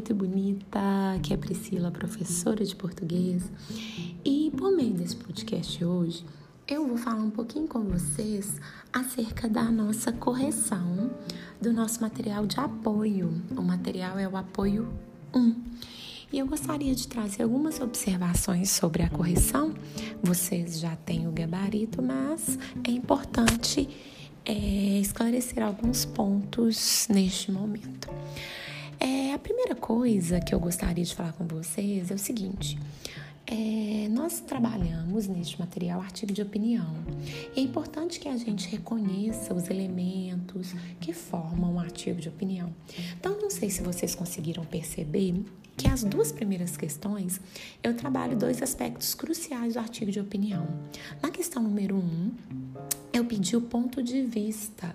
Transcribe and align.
bonito 0.00 0.10
e 0.10 0.14
bonita, 0.14 0.80
que 1.22 1.34
é 1.34 1.36
Priscila, 1.36 1.90
professora 1.90 2.64
de 2.64 2.74
português. 2.74 3.50
E 4.24 4.50
por 4.56 4.74
meio 4.74 4.94
desse 4.94 5.14
podcast 5.14 5.84
hoje, 5.84 6.24
eu 6.66 6.86
vou 6.86 6.96
falar 6.96 7.22
um 7.22 7.30
pouquinho 7.30 7.68
com 7.68 7.80
vocês 7.80 8.60
acerca 8.92 9.46
da 9.48 9.64
nossa 9.64 10.10
correção 10.10 11.10
do 11.60 11.72
nosso 11.72 12.00
material 12.00 12.46
de 12.46 12.58
apoio. 12.58 13.30
O 13.54 13.62
material 13.62 14.18
é 14.18 14.26
o 14.26 14.36
apoio 14.36 14.88
1. 15.34 15.54
E 16.32 16.38
eu 16.38 16.46
gostaria 16.46 16.94
de 16.94 17.06
trazer 17.06 17.42
algumas 17.42 17.78
observações 17.80 18.70
sobre 18.70 19.02
a 19.02 19.10
correção. 19.10 19.74
Vocês 20.22 20.80
já 20.80 20.96
têm 20.96 21.28
o 21.28 21.32
gabarito, 21.32 22.00
mas 22.00 22.58
é 22.84 22.90
importante 22.90 23.88
é, 24.46 24.98
esclarecer 24.98 25.62
alguns 25.62 26.06
pontos 26.06 27.06
neste 27.10 27.52
momento. 27.52 28.08
A 29.40 29.42
primeira 29.42 29.74
coisa 29.74 30.38
que 30.38 30.54
eu 30.54 30.60
gostaria 30.60 31.02
de 31.02 31.14
falar 31.14 31.32
com 31.32 31.46
vocês 31.46 32.10
é 32.10 32.14
o 32.14 32.18
seguinte. 32.18 32.78
É, 33.46 34.06
nós 34.10 34.38
trabalhamos 34.40 35.26
neste 35.26 35.58
material 35.58 36.02
artigo 36.02 36.30
de 36.30 36.42
opinião. 36.42 36.94
É 37.56 37.60
importante 37.60 38.20
que 38.20 38.28
a 38.28 38.36
gente 38.36 38.68
reconheça 38.68 39.54
os 39.54 39.70
elementos 39.70 40.74
que 41.00 41.14
formam 41.14 41.76
um 41.76 41.80
artigo 41.80 42.20
de 42.20 42.28
opinião. 42.28 42.70
Então, 43.18 43.40
não 43.40 43.48
sei 43.48 43.70
se 43.70 43.82
vocês 43.82 44.14
conseguiram 44.14 44.62
perceber 44.62 45.42
que 45.74 45.88
as 45.88 46.04
duas 46.04 46.30
primeiras 46.30 46.76
questões 46.76 47.40
eu 47.82 47.96
trabalho 47.96 48.36
dois 48.36 48.60
aspectos 48.60 49.14
cruciais 49.14 49.72
do 49.72 49.80
artigo 49.80 50.12
de 50.12 50.20
opinião. 50.20 50.68
Na 51.22 51.30
questão 51.30 51.62
número 51.62 51.96
um, 51.96 52.30
eu 53.12 53.24
pedi 53.24 53.56
o 53.56 53.60
ponto 53.60 54.02
de 54.02 54.22
vista. 54.22 54.94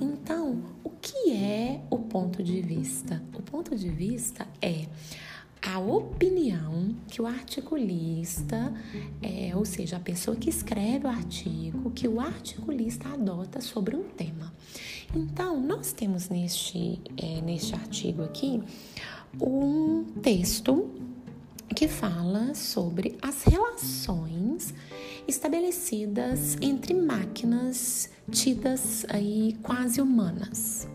Então, 0.00 0.62
o 0.79 0.79
que 1.10 1.32
é 1.32 1.80
o 1.90 1.98
ponto 1.98 2.40
de 2.40 2.62
vista? 2.62 3.20
O 3.34 3.42
ponto 3.42 3.74
de 3.76 3.88
vista 3.88 4.46
é 4.62 4.86
a 5.60 5.78
opinião 5.80 6.94
que 7.08 7.20
o 7.20 7.26
articulista, 7.26 8.72
é, 9.20 9.54
ou 9.56 9.64
seja, 9.64 9.96
a 9.96 10.00
pessoa 10.00 10.36
que 10.36 10.48
escreve 10.48 11.06
o 11.06 11.10
artigo, 11.10 11.90
que 11.90 12.06
o 12.06 12.20
articulista 12.20 13.08
adota 13.08 13.60
sobre 13.60 13.96
um 13.96 14.04
tema. 14.04 14.54
Então, 15.14 15.60
nós 15.60 15.92
temos 15.92 16.28
neste, 16.28 17.00
é, 17.16 17.40
neste 17.42 17.74
artigo 17.74 18.22
aqui 18.22 18.62
um 19.40 20.04
texto 20.22 20.88
que 21.74 21.88
fala 21.88 22.54
sobre 22.54 23.18
as 23.20 23.42
relações 23.42 24.72
estabelecidas 25.26 26.56
entre 26.60 26.94
máquinas 26.94 28.10
tidas 28.30 29.04
aí 29.08 29.58
quase 29.62 30.00
humanas. 30.00 30.88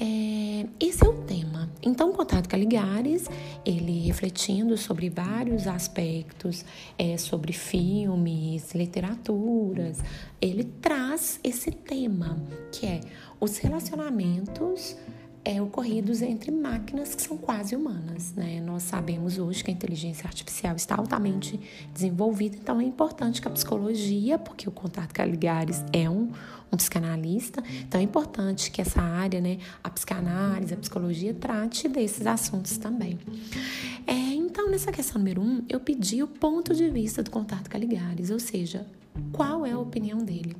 É, 0.00 0.64
esse 0.78 1.04
é 1.04 1.08
o 1.08 1.12
tema. 1.24 1.68
Então, 1.82 2.10
o 2.10 2.14
Contato 2.14 2.48
Caligares, 2.48 3.28
ele 3.66 4.06
refletindo 4.06 4.76
sobre 4.76 5.10
vários 5.10 5.66
aspectos, 5.66 6.64
é, 6.96 7.16
sobre 7.18 7.52
filmes, 7.52 8.72
literaturas, 8.74 9.98
ele 10.40 10.62
traz 10.80 11.40
esse 11.42 11.72
tema, 11.72 12.38
que 12.70 12.86
é 12.86 13.00
os 13.40 13.58
relacionamentos 13.58 14.96
é, 15.44 15.60
ocorridos 15.62 16.22
entre 16.22 16.50
máquinas 16.50 17.14
que 17.14 17.22
são 17.22 17.36
quase 17.36 17.74
humanas. 17.74 18.32
Né? 18.34 18.60
Nós 18.60 18.82
sabemos 18.82 19.38
hoje 19.38 19.62
que 19.64 19.70
a 19.70 19.74
inteligência 19.74 20.26
artificial 20.26 20.76
está 20.76 20.96
altamente 20.96 21.58
desenvolvida, 21.92 22.56
então 22.56 22.80
é 22.80 22.84
importante 22.84 23.40
que 23.40 23.48
a 23.48 23.50
psicologia, 23.50 24.38
porque 24.38 24.68
o 24.68 24.72
contato 24.72 25.12
Caligares 25.12 25.84
é 25.92 26.08
um, 26.08 26.30
um 26.72 26.76
psicanalista, 26.76 27.62
então 27.80 28.00
é 28.00 28.04
importante 28.04 28.70
que 28.70 28.80
essa 28.80 29.00
área, 29.00 29.40
né, 29.40 29.58
a 29.82 29.90
psicanálise, 29.90 30.74
a 30.74 30.76
psicologia, 30.76 31.32
trate 31.34 31.88
desses 31.88 32.26
assuntos 32.26 32.76
também. 32.76 33.18
É, 34.06 34.12
então, 34.68 34.76
nessa 34.76 34.92
questão 34.92 35.18
número 35.18 35.40
um, 35.40 35.64
eu 35.66 35.80
pedi 35.80 36.22
o 36.22 36.26
ponto 36.28 36.74
de 36.74 36.90
vista 36.90 37.22
do 37.22 37.30
contato 37.30 37.70
Caligares, 37.70 38.28
ou 38.28 38.38
seja, 38.38 38.86
qual 39.32 39.64
é 39.64 39.72
a 39.72 39.78
opinião 39.78 40.18
dele. 40.18 40.54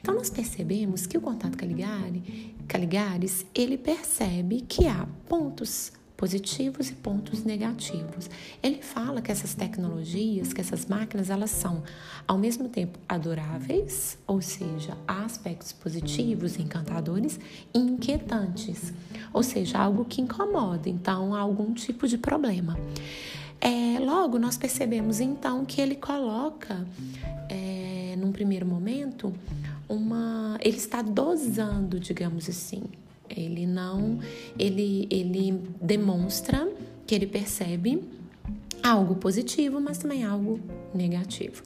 Então 0.00 0.14
nós 0.14 0.30
percebemos 0.30 1.06
que 1.06 1.18
o 1.18 1.20
contato 1.20 1.58
Caligari, 1.58 2.54
Caligares, 2.66 3.44
ele 3.54 3.76
percebe 3.76 4.62
que 4.62 4.86
há 4.86 5.06
pontos 5.28 5.92
positivos 6.16 6.88
e 6.88 6.94
pontos 6.94 7.44
negativos. 7.44 8.30
Ele 8.62 8.80
fala 8.80 9.20
que 9.20 9.30
essas 9.30 9.52
tecnologias, 9.52 10.54
que 10.54 10.62
essas 10.62 10.86
máquinas, 10.86 11.28
elas 11.28 11.50
são 11.50 11.82
ao 12.26 12.38
mesmo 12.38 12.66
tempo 12.66 12.98
adoráveis, 13.06 14.16
ou 14.26 14.40
seja, 14.40 14.96
há 15.06 15.22
aspectos 15.26 15.70
positivos, 15.70 16.58
encantadores 16.58 17.38
e 17.74 17.78
inquietantes, 17.78 18.94
ou 19.34 19.42
seja, 19.42 19.78
algo 19.78 20.06
que 20.06 20.22
incomoda, 20.22 20.88
então 20.88 21.34
algum 21.34 21.74
tipo 21.74 22.08
de 22.08 22.16
problema. 22.16 22.78
É, 23.60 23.98
logo, 23.98 24.38
nós 24.38 24.56
percebemos 24.56 25.20
então 25.20 25.64
que 25.64 25.80
ele 25.80 25.94
coloca 25.94 26.86
é, 27.48 28.14
num 28.16 28.32
primeiro 28.32 28.64
momento, 28.64 29.32
uma, 29.88 30.56
ele 30.60 30.76
está 30.76 31.02
dosando, 31.02 32.00
digamos 32.00 32.48
assim. 32.48 32.84
Ele 33.28 33.66
não, 33.66 34.18
ele, 34.58 35.06
ele 35.10 35.62
demonstra 35.80 36.68
que 37.06 37.14
ele 37.14 37.26
percebe 37.26 38.02
algo 38.82 39.14
positivo, 39.16 39.80
mas 39.80 39.98
também 39.98 40.24
algo 40.24 40.58
negativo. 40.94 41.62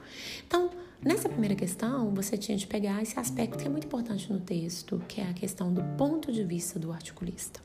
Então, 0.47 0.71
nessa 1.05 1.29
primeira 1.29 1.55
questão, 1.55 2.15
você 2.15 2.37
tinha 2.37 2.57
de 2.57 2.67
pegar 2.67 3.03
esse 3.03 3.19
aspecto 3.19 3.59
que 3.59 3.67
é 3.67 3.69
muito 3.69 3.87
importante 3.87 4.33
no 4.33 4.41
texto, 4.41 5.01
que 5.07 5.21
é 5.21 5.29
a 5.29 5.33
questão 5.33 5.73
do 5.73 5.83
ponto 5.97 6.33
de 6.33 6.43
vista 6.43 6.79
do 6.79 6.91
articulista. 6.91 7.61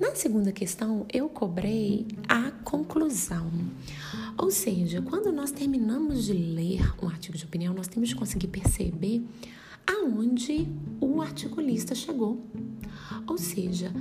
Na 0.00 0.14
segunda 0.14 0.50
questão, 0.50 1.04
eu 1.12 1.28
cobrei 1.28 2.06
a 2.26 2.50
conclusão. 2.64 3.50
Ou 4.38 4.50
seja, 4.50 5.02
quando 5.02 5.30
nós 5.30 5.50
terminamos 5.50 6.24
de 6.24 6.32
ler 6.32 6.94
um 7.02 7.08
artigo 7.08 7.36
de 7.36 7.44
opinião, 7.44 7.74
nós 7.74 7.88
temos 7.88 8.08
de 8.08 8.16
conseguir 8.16 8.48
perceber 8.48 9.22
aonde 9.86 10.66
o 11.00 11.20
articulista 11.20 11.94
chegou. 11.94 12.40
Ou 13.26 13.36
seja, 13.36 13.92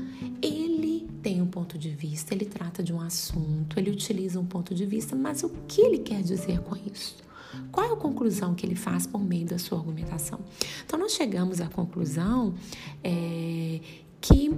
ele 0.41 1.07
tem 1.21 1.41
um 1.41 1.47
ponto 1.47 1.77
de 1.77 1.89
vista, 1.89 2.33
ele 2.33 2.45
trata 2.45 2.81
de 2.81 2.93
um 2.93 3.01
assunto, 3.01 3.77
ele 3.77 3.91
utiliza 3.91 4.39
um 4.39 4.45
ponto 4.45 4.73
de 4.73 4.85
vista, 4.85 5.15
mas 5.15 5.43
o 5.43 5.49
que 5.67 5.81
ele 5.81 5.99
quer 5.99 6.21
dizer 6.21 6.61
com 6.61 6.75
isso? 6.75 7.28
Qual 7.71 7.85
é 7.85 7.93
a 7.93 7.95
conclusão 7.95 8.53
que 8.53 8.65
ele 8.65 8.75
faz 8.75 9.05
por 9.07 9.19
meio 9.19 9.45
da 9.45 9.57
sua 9.57 9.77
argumentação? 9.77 10.39
Então, 10.85 10.99
nós 10.99 11.13
chegamos 11.13 11.61
à 11.61 11.67
conclusão 11.67 12.53
é, 13.03 13.79
que 14.21 14.51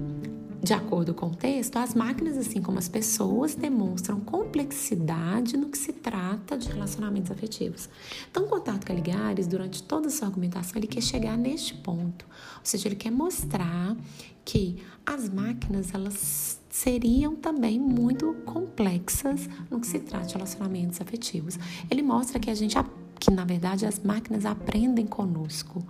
de 0.63 0.73
acordo 0.73 1.13
com 1.15 1.27
o 1.27 1.35
texto, 1.35 1.77
as 1.77 1.95
máquinas, 1.95 2.37
assim 2.37 2.61
como 2.61 2.77
as 2.77 2.87
pessoas, 2.87 3.55
demonstram 3.55 4.19
complexidade 4.19 5.57
no 5.57 5.69
que 5.69 5.77
se 5.77 5.91
trata 5.91 6.55
de 6.55 6.67
relacionamentos 6.67 7.31
afetivos. 7.31 7.89
Então, 8.29 8.43
o 8.43 8.47
contato 8.47 8.85
Caligares, 8.85 9.47
durante 9.47 9.81
toda 9.81 10.07
a 10.07 10.11
sua 10.11 10.27
argumentação, 10.27 10.77
ele 10.77 10.85
quer 10.85 11.01
chegar 11.01 11.35
neste 11.35 11.73
ponto. 11.73 12.27
Ou 12.57 12.61
seja, 12.63 12.87
ele 12.87 12.95
quer 12.95 13.09
mostrar 13.09 13.97
que 14.45 14.77
as 15.03 15.27
máquinas, 15.27 15.95
elas 15.95 16.61
seriam 16.69 17.35
também 17.35 17.79
muito 17.79 18.35
complexas 18.45 19.49
no 19.69 19.79
que 19.79 19.87
se 19.87 19.99
trata 19.99 20.27
de 20.27 20.33
relacionamentos 20.35 21.01
afetivos. 21.01 21.57
Ele 21.89 22.03
mostra 22.03 22.39
que 22.39 22.51
a 22.51 22.55
gente 22.55 22.77
que 23.21 23.29
na 23.29 23.45
verdade 23.45 23.85
as 23.85 23.99
máquinas 23.99 24.45
aprendem 24.45 25.05
conosco. 25.05 25.85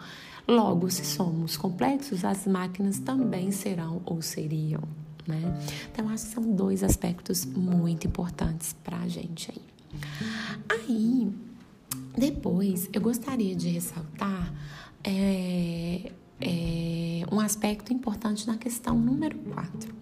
Logo, 0.46 0.92
se 0.92 1.06
somos 1.06 1.56
complexos, 1.56 2.26
as 2.26 2.46
máquinas 2.46 3.00
também 3.00 3.52
serão 3.52 4.02
ou 4.06 4.22
seriam. 4.22 4.84
Né? 5.26 5.42
Então, 5.90 6.10
acho 6.10 6.26
que 6.26 6.34
são 6.34 6.44
dois 6.54 6.84
aspectos 6.84 7.46
muito 7.46 8.06
importantes 8.06 8.76
para 8.84 8.98
a 8.98 9.08
gente 9.08 9.50
aí. 9.50 9.62
Aí, 10.70 11.32
depois, 12.18 12.90
eu 12.92 13.00
gostaria 13.00 13.56
de 13.56 13.70
ressaltar 13.70 14.54
é, 15.02 16.12
é, 16.42 17.01
um 17.32 17.40
aspecto 17.40 17.94
importante 17.94 18.46
na 18.46 18.58
questão 18.58 19.00
número 19.00 19.38
4. 19.40 19.96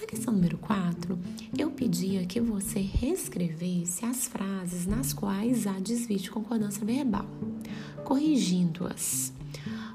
Na 0.00 0.06
questão 0.06 0.32
número 0.32 0.58
4, 0.58 1.18
eu 1.56 1.70
pedia 1.70 2.26
que 2.26 2.40
você 2.40 2.80
reescrevesse 2.80 4.04
as 4.04 4.26
frases 4.26 4.84
nas 4.84 5.12
quais 5.12 5.66
há 5.66 5.78
desvio 5.78 6.18
de 6.18 6.30
concordância 6.30 6.84
verbal, 6.84 7.26
corrigindo-as. 8.04 9.32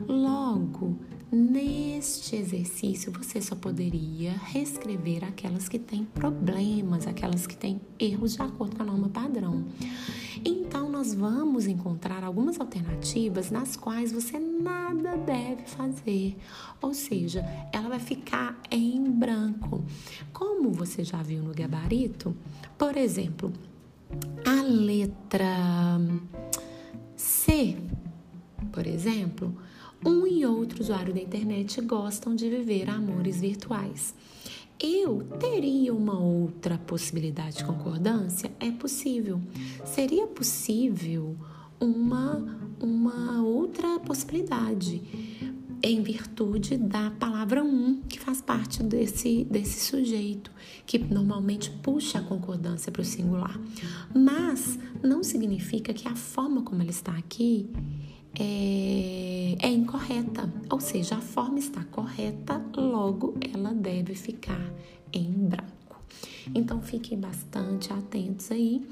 Logo, 0.08 0.98
neste 1.32 2.36
exercício, 2.36 3.12
você 3.12 3.42
só 3.42 3.56
poderia 3.56 4.34
reescrever 4.34 5.24
aquelas 5.24 5.68
que 5.68 5.80
têm 5.80 6.06
problemas, 6.06 7.08
aquelas 7.08 7.48
que 7.48 7.56
têm 7.56 7.82
erros 8.00 8.36
de 8.36 8.42
acordo 8.42 8.76
com 8.76 8.84
a 8.84 8.86
norma 8.86 9.10
padrão. 9.10 9.66
Então, 10.46 10.90
nós 10.90 11.14
vamos 11.14 11.68
encontrar 11.68 12.24
algumas 12.24 12.60
alternativas 12.60 13.50
nas 13.52 13.76
quais 13.76 14.12
você 14.12 14.40
nada 14.40 15.16
deve 15.18 15.64
fazer, 15.64 16.38
ou 16.82 16.94
seja, 16.94 17.44
ela 17.72 17.90
vai 17.90 18.00
ficar 18.00 18.60
em 18.70 19.10
branco. 19.10 19.84
Como 20.32 20.72
você 20.72 21.04
já 21.04 21.22
viu 21.22 21.42
no 21.44 21.54
gabarito, 21.54 22.36
por 22.78 22.98
exemplo, 22.98 23.52
a 24.46 24.62
letra 24.62 26.00
C, 27.16 27.78
por 28.72 28.86
exemplo, 28.86 29.56
um 30.06 30.28
e 30.28 30.46
outro 30.46 30.82
usuário 30.82 31.14
da 31.14 31.22
internet 31.22 31.80
gostam 31.82 32.36
de 32.36 32.50
viver 32.50 32.90
amores 32.90 33.40
virtuais. 33.40 34.14
eu 34.82 35.24
teria 35.40 35.94
uma 35.94 36.20
outra 36.20 36.78
possibilidade 36.78 37.58
de 37.58 37.64
concordância? 37.64 38.52
É 38.60 38.70
possível. 38.72 39.42
Seria 39.86 40.28
possível 40.28 41.38
uma, 41.80 42.44
uma 42.82 43.42
outra 43.42 44.00
possibilidade 44.00 45.02
em 45.82 46.02
virtude 46.02 46.78
da 46.78 47.12
palavra 47.12 47.62
um, 47.62 48.02
que 48.08 48.18
faz 48.18 48.42
parte 48.42 48.82
desse, 48.82 49.44
desse 49.44 49.86
sujeito, 49.86 50.50
que 50.86 50.98
normalmente 50.98 51.70
puxa 51.70 52.20
a 52.20 52.22
concordância 52.22 52.90
para 52.90 53.02
o 53.02 53.06
singular. 53.06 53.60
Mas 54.16 54.80
não 55.04 55.24
significa 55.24 55.94
que 55.94 56.08
a 56.08 56.16
forma 56.16 56.62
como 56.62 56.82
ele 56.82 56.92
está 56.92 57.12
aqui 57.18 57.70
é, 58.40 59.56
é 59.60 59.70
incorreta, 59.70 60.52
ou 60.70 60.80
seja, 60.80 61.16
a 61.16 61.22
forma 61.22 61.60
está 61.60 61.84
correta, 61.86 62.64
logo 62.76 63.36
ela 63.54 63.74
deve 63.74 64.16
ficar 64.16 64.72
em 65.12 65.32
branco. 65.32 66.02
Então 66.54 66.82
fiquem 66.82 67.20
bastante 67.20 67.92
atentos 67.94 68.52
aí 68.52 68.86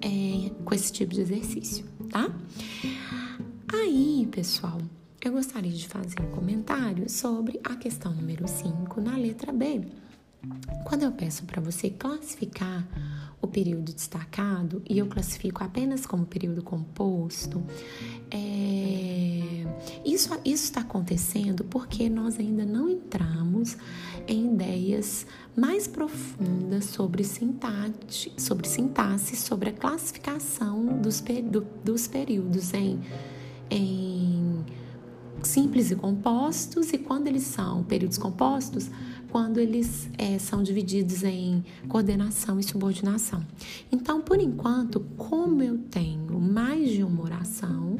é, 0.00 0.50
com 0.64 0.74
esse 0.74 0.92
tipo 0.92 1.14
de 1.14 1.20
exercício, 1.22 1.84
tá? 2.10 2.30
Aí, 3.72 4.28
pessoal, 4.30 4.78
eu 5.24 5.32
gostaria 5.32 5.72
de 5.72 5.88
fazer 5.88 6.20
um 6.20 6.30
comentário 6.30 7.08
sobre 7.10 7.58
a 7.64 7.74
questão 7.76 8.12
número 8.12 8.46
5 8.46 9.00
na 9.00 9.16
letra 9.16 9.52
B. 9.52 9.80
Quando 10.84 11.02
eu 11.02 11.12
peço 11.12 11.44
para 11.44 11.60
você 11.60 11.90
classificar 11.90 12.86
o 13.40 13.46
período 13.46 13.92
destacado 13.92 14.82
e 14.88 14.98
eu 14.98 15.06
classifico 15.06 15.62
apenas 15.62 16.06
como 16.06 16.24
período 16.24 16.62
composto, 16.62 17.62
é, 18.30 19.66
isso 20.04 20.34
está 20.44 20.80
acontecendo 20.80 21.64
porque 21.64 22.08
nós 22.08 22.38
ainda 22.38 22.64
não 22.64 22.88
entramos 22.88 23.76
em 24.26 24.54
ideias 24.54 25.26
mais 25.56 25.86
profundas 25.86 26.86
sobre 26.86 27.22
sintaxe, 27.24 28.32
sobre, 28.36 28.68
sintaxe, 28.68 29.36
sobre 29.36 29.70
a 29.70 29.72
classificação 29.72 31.00
dos, 31.00 31.22
do, 31.50 31.66
dos 31.84 32.06
períodos 32.08 32.72
em, 32.72 33.00
em 33.70 34.64
simples 35.42 35.90
e 35.90 35.96
compostos 35.96 36.92
e 36.92 36.98
quando 36.98 37.26
eles 37.26 37.42
são 37.42 37.84
períodos 37.84 38.18
compostos, 38.18 38.90
quando 39.34 39.58
eles 39.58 40.08
é, 40.16 40.38
são 40.38 40.62
divididos 40.62 41.24
em 41.24 41.64
coordenação 41.88 42.60
e 42.60 42.62
subordinação. 42.62 43.44
Então, 43.90 44.20
por 44.20 44.38
enquanto, 44.38 45.00
como 45.16 45.60
eu 45.60 45.76
tenho 45.76 46.38
mais 46.38 46.88
de 46.88 47.02
uma 47.02 47.20
oração, 47.20 47.96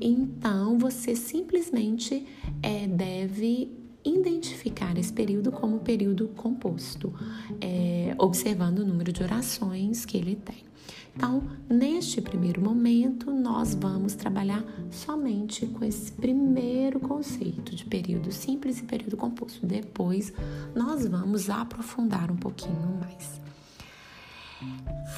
então 0.00 0.78
você 0.78 1.14
simplesmente 1.14 2.26
é, 2.62 2.86
deve 2.86 3.70
identificar 4.02 4.96
esse 4.96 5.12
período 5.12 5.52
como 5.52 5.78
período 5.80 6.28
composto, 6.28 7.12
é, 7.60 8.14
observando 8.16 8.78
o 8.78 8.86
número 8.86 9.12
de 9.12 9.22
orações 9.22 10.06
que 10.06 10.16
ele 10.16 10.36
tem. 10.36 10.71
Então, 11.14 11.42
neste 11.68 12.20
primeiro 12.20 12.60
momento, 12.60 13.30
nós 13.30 13.74
vamos 13.74 14.14
trabalhar 14.14 14.64
somente 14.90 15.66
com 15.66 15.84
esse 15.84 16.10
primeiro 16.10 16.98
conceito 16.98 17.74
de 17.76 17.84
período 17.84 18.32
simples 18.32 18.78
e 18.80 18.84
período 18.84 19.16
composto. 19.16 19.66
Depois, 19.66 20.32
nós 20.74 21.06
vamos 21.06 21.50
aprofundar 21.50 22.30
um 22.30 22.36
pouquinho 22.36 22.98
mais. 23.00 23.40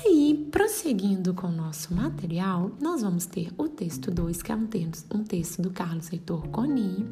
Aí, 0.04 0.48
prosseguindo 0.50 1.32
com 1.32 1.46
o 1.46 1.52
nosso 1.52 1.94
material, 1.94 2.72
nós 2.80 3.00
vamos 3.00 3.26
ter 3.26 3.50
o 3.56 3.68
texto 3.68 4.10
2, 4.10 4.42
que 4.42 4.52
é 4.52 4.54
um 4.54 4.66
texto, 4.66 5.16
um 5.16 5.24
texto 5.24 5.62
do 5.62 5.70
Carlos 5.70 6.12
Heitor 6.12 6.46
Coni, 6.48 7.06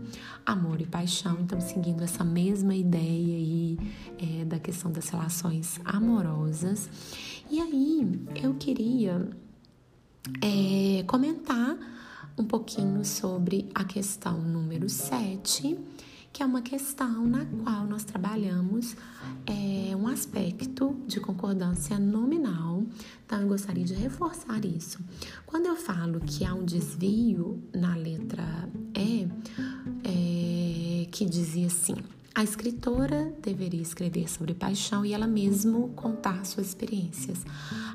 Amor 0.44 0.81
e 0.81 0.87
Paixão. 0.87 1.38
Então, 1.40 1.61
seguindo 1.61 2.02
essa 2.02 2.23
mesma 2.23 2.75
ideia 2.75 3.37
aí 3.37 3.79
é, 4.19 4.44
da 4.44 4.58
questão 4.58 4.90
das 4.90 5.08
relações 5.08 5.81
amorosas. 5.84 6.90
E 7.50 7.61
aí, 7.61 8.20
eu 8.43 8.55
queria 8.55 9.28
é, 10.43 11.02
comentar 11.05 11.78
um 12.37 12.44
pouquinho 12.44 13.05
sobre 13.05 13.70
a 13.75 13.85
questão 13.85 14.38
número 14.38 14.88
7 14.88 15.78
que 16.32 16.43
é 16.43 16.46
uma 16.46 16.62
questão 16.62 17.26
na 17.26 17.44
qual 17.62 17.84
nós 17.84 18.05
trabalhamos 18.05 18.96
é, 19.46 19.94
um 19.94 20.08
aspecto 20.08 20.96
de 21.06 21.20
concordância 21.20 21.99
nominal. 21.99 22.82
Então, 23.26 23.43
eu 23.43 23.49
gostaria 23.49 23.84
de 23.84 23.94
reforçar 23.94 24.64
isso. 24.64 24.99
Quando 25.44 25.67
eu 25.67 25.76
falo 25.76 26.20
que 26.20 26.44
há 26.44 26.55
um 26.55 26.64
desvio 26.64 27.62
na 27.75 27.94
letra 27.94 28.44
E, 28.96 29.29
é, 30.05 31.06
que 31.11 31.26
dizia 31.26 31.67
assim. 31.67 31.96
A 32.34 32.43
escritora 32.43 33.34
deveria 33.43 33.82
escrever 33.82 34.29
sobre 34.29 34.55
paixão 34.55 35.05
e 35.05 35.12
ela 35.12 35.26
mesmo 35.26 35.90
contar 35.90 36.46
suas 36.46 36.69
experiências. 36.69 37.44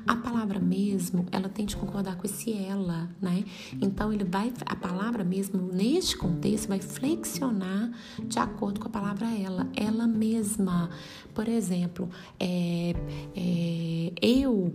A 0.06 0.14
palavra 0.14 0.60
mesmo, 0.60 1.26
ela 1.32 1.48
tem 1.48 1.66
de 1.66 1.76
concordar 1.76 2.16
com 2.16 2.24
esse 2.24 2.52
ela, 2.52 3.10
né? 3.20 3.44
Então 3.82 4.12
ele 4.12 4.22
vai, 4.22 4.52
a 4.64 4.76
palavra 4.76 5.24
mesmo 5.24 5.60
neste 5.72 6.16
contexto 6.16 6.68
vai 6.68 6.78
flexionar 6.80 7.90
de 8.22 8.38
acordo 8.38 8.78
com 8.78 8.86
a 8.86 8.90
palavra 8.90 9.26
ela, 9.26 9.66
ela 9.74 10.06
mesma. 10.06 10.88
Por 11.34 11.48
exemplo, 11.48 12.08
é, 12.38 12.94
é, 13.34 14.12
eu 14.22 14.72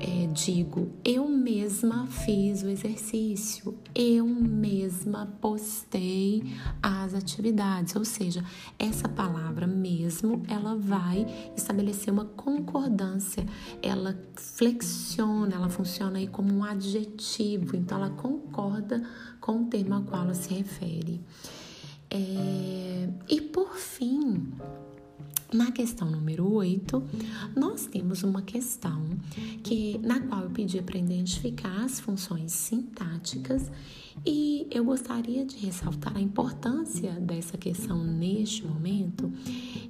é, 0.00 0.26
digo, 0.32 0.90
eu 1.04 1.28
mesma 1.28 2.06
fiz 2.06 2.62
o 2.62 2.68
exercício, 2.68 3.76
eu 3.94 4.26
mesma 4.26 5.26
postei 5.40 6.42
as 6.82 7.14
atividades, 7.14 7.94
ou 7.94 8.04
seja, 8.04 8.44
essa 8.78 9.08
palavra 9.08 9.66
mesmo, 9.66 10.42
ela 10.48 10.76
vai 10.76 11.26
estabelecer 11.56 12.12
uma 12.12 12.24
concordância, 12.24 13.44
ela 13.82 14.18
flexiona, 14.34 15.54
ela 15.54 15.68
funciona 15.68 16.18
aí 16.18 16.26
como 16.26 16.52
um 16.52 16.64
adjetivo, 16.64 17.76
então 17.76 17.98
ela 17.98 18.10
concorda 18.10 19.02
com 19.40 19.62
o 19.62 19.64
termo 19.66 19.94
ao 19.94 20.02
qual 20.02 20.22
ela 20.22 20.34
se 20.34 20.52
refere. 20.54 21.20
É, 22.10 23.08
e 23.28 23.40
por 23.40 23.76
fim, 23.76 24.52
na 25.52 25.70
questão 25.70 26.10
número 26.10 26.50
8, 26.50 27.02
nós 27.54 27.86
temos 27.86 28.22
uma 28.22 28.42
questão 28.42 29.02
que 29.62 29.98
na 29.98 30.20
qual 30.20 30.42
eu 30.42 30.50
pedi 30.50 30.80
para 30.82 30.98
identificar 30.98 31.84
as 31.84 32.00
funções 32.00 32.52
sintáticas 32.52 33.70
e 34.24 34.66
eu 34.70 34.84
gostaria 34.84 35.44
de 35.44 35.56
ressaltar 35.56 36.16
a 36.16 36.20
importância 36.20 37.12
dessa 37.12 37.56
questão 37.56 38.04
neste 38.04 38.64
momento 38.64 39.32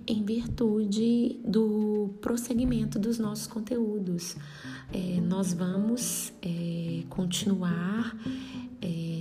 em 0.06 0.24
virtude 0.24 1.38
do 1.44 2.10
prosseguimento 2.20 2.98
dos 2.98 3.18
nossos 3.18 3.46
conteúdos. 3.46 4.36
É, 4.92 5.20
nós 5.20 5.52
vamos 5.52 6.32
é, 6.42 7.02
continuar 7.08 8.16
é, 8.80 9.11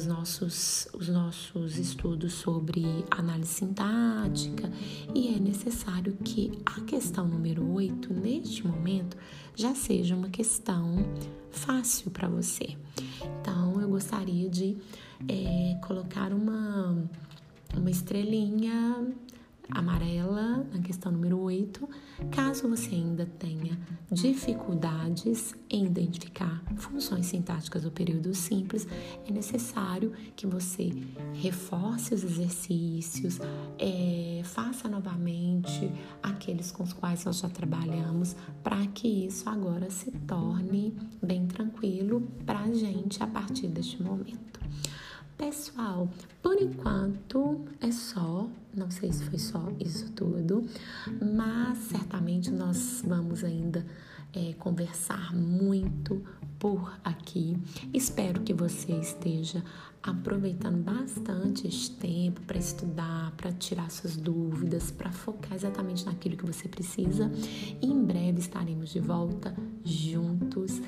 os, 0.00 0.06
nossos, 0.06 0.88
os 0.94 1.08
nossos 1.08 1.76
estudos 1.76 2.32
sobre 2.32 3.04
análise 3.10 3.52
sintática 3.52 4.70
e 5.14 5.34
é 5.34 5.38
necessário 5.38 6.16
que 6.24 6.52
a 6.64 6.80
questão 6.80 7.28
número 7.28 7.70
8, 7.70 8.14
neste 8.14 8.66
momento, 8.66 9.16
já 9.54 9.74
seja 9.74 10.16
uma 10.16 10.30
questão 10.30 11.04
fácil 11.50 12.10
para 12.10 12.28
você. 12.28 12.78
Então, 13.40 13.78
eu 13.78 13.88
gostaria 13.90 14.48
de 14.48 14.78
é, 15.28 15.78
colocar 15.86 16.32
uma, 16.32 16.96
uma 17.76 17.90
estrelinha 17.90 19.06
amarela 19.72 20.66
na 20.72 20.80
questão 20.80 21.12
número 21.12 21.38
8, 21.40 21.88
caso 22.30 22.68
você 22.68 22.94
ainda 22.94 23.26
tenha 23.38 23.78
dificuldades 24.10 25.54
em 25.68 25.86
identificar 25.86 26.62
funções 26.76 27.26
sintáticas 27.26 27.82
do 27.82 27.90
período 27.90 28.34
simples, 28.34 28.86
é 29.26 29.32
necessário 29.32 30.12
que 30.34 30.46
você 30.46 30.90
reforce 31.34 32.14
os 32.14 32.24
exercícios, 32.24 33.38
é, 33.78 34.42
faça 34.44 34.88
novamente 34.88 35.90
aqueles 36.22 36.70
com 36.70 36.82
os 36.82 36.92
quais 36.92 37.24
nós 37.24 37.38
já 37.38 37.48
trabalhamos, 37.48 38.34
para 38.62 38.86
que 38.88 39.26
isso 39.26 39.48
agora 39.48 39.90
se 39.90 40.10
torne 40.26 40.94
bem 41.22 41.46
tranquilo 41.46 42.20
para 42.44 42.60
a 42.60 42.72
gente 42.72 43.22
a 43.22 43.26
partir 43.26 43.68
deste 43.68 44.02
momento. 44.02 44.60
Pessoal, 45.40 46.06
por 46.42 46.60
enquanto 46.60 47.64
é 47.80 47.90
só, 47.90 48.46
não 48.76 48.90
sei 48.90 49.10
se 49.10 49.24
foi 49.24 49.38
só 49.38 49.72
isso 49.80 50.12
tudo, 50.12 50.66
mas 51.34 51.78
certamente 51.78 52.50
nós 52.50 53.02
vamos 53.02 53.42
ainda 53.42 53.86
é, 54.34 54.52
conversar 54.58 55.34
muito 55.34 56.22
por 56.58 56.92
aqui. 57.02 57.56
Espero 57.94 58.42
que 58.42 58.52
você 58.52 58.92
esteja 58.92 59.64
aproveitando 60.02 60.82
bastante 60.82 61.66
este 61.66 61.92
tempo 61.92 62.42
para 62.42 62.58
estudar, 62.58 63.32
para 63.32 63.50
tirar 63.50 63.90
suas 63.90 64.18
dúvidas, 64.18 64.90
para 64.90 65.10
focar 65.10 65.54
exatamente 65.54 66.04
naquilo 66.04 66.36
que 66.36 66.44
você 66.44 66.68
precisa. 66.68 67.32
E 67.80 67.86
em 67.86 68.04
breve 68.04 68.40
estaremos 68.40 68.90
de 68.90 69.00
volta 69.00 69.54
juntos 69.82 70.82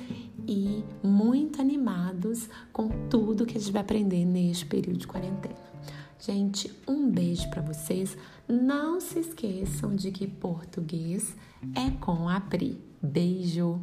e 0.53 0.83
muito 1.01 1.59
animados 1.59 2.47
com 2.71 2.87
tudo 3.09 3.45
que 3.45 3.57
a 3.57 3.59
gente 3.59 3.71
vai 3.71 3.81
aprender 3.81 4.23
neste 4.23 4.65
período 4.65 4.99
de 4.99 5.07
quarentena. 5.07 5.55
Gente, 6.19 6.71
um 6.87 7.09
beijo 7.09 7.49
para 7.49 7.61
vocês. 7.61 8.15
Não 8.47 9.01
se 9.01 9.19
esqueçam 9.19 9.95
de 9.95 10.11
que 10.11 10.27
português 10.27 11.35
é 11.75 11.89
com 11.99 12.29
a 12.29 12.39
Pri. 12.39 12.79
Beijo! 13.01 13.81